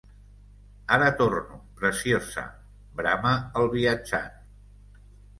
[0.95, 2.45] Ara torno, preciosa,
[3.01, 4.33] brama el viatjant.